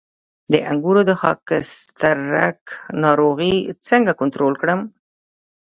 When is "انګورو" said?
0.71-1.01